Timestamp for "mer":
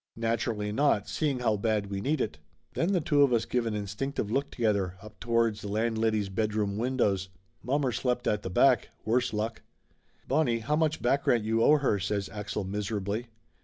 7.81-7.91